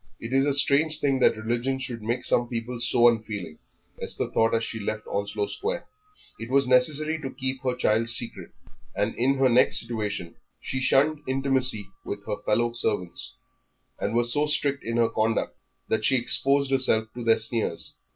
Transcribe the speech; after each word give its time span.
"It 0.19 0.33
is 0.33 0.47
a 0.47 0.53
strange 0.55 0.99
thing 0.99 1.19
that 1.19 1.37
religion 1.37 1.77
should 1.77 2.01
make 2.01 2.23
some 2.23 2.47
people 2.47 2.79
so 2.79 3.07
unfeeling," 3.07 3.59
Esther 4.01 4.31
thought 4.31 4.55
as 4.55 4.63
she 4.63 4.79
left 4.79 5.05
Onslow 5.05 5.45
Square. 5.45 5.85
It 6.39 6.49
was 6.49 6.67
necessary 6.67 7.21
to 7.21 7.29
keep 7.29 7.61
her 7.61 7.75
child 7.75 8.09
secret, 8.09 8.49
and 8.95 9.13
in 9.13 9.35
her 9.35 9.47
next 9.47 9.79
situation 9.81 10.33
she 10.59 10.79
shunned 10.81 11.19
intimacy 11.27 11.85
with 12.03 12.25
her 12.25 12.37
fellow 12.47 12.73
servants, 12.73 13.35
and 13.99 14.15
was 14.15 14.33
so 14.33 14.47
strict 14.47 14.83
in 14.83 14.97
her 14.97 15.09
conduct 15.09 15.55
that 15.87 16.03
she 16.03 16.15
exposed 16.15 16.71
herself 16.71 17.07
to 17.13 17.23
their 17.23 17.37
sneers. 17.37 17.93